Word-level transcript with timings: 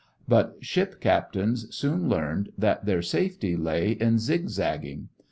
But 0.27 0.55
ship 0.61 0.99
captains 0.99 1.67
soon 1.75 2.09
learned 2.09 2.53
that 2.57 2.85
their 2.87 3.03
safety 3.03 3.55
lay 3.55 3.91
in 3.91 4.17
zig 4.17 4.49
zagging. 4.49 5.09